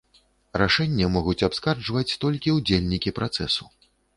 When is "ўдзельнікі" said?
2.59-3.17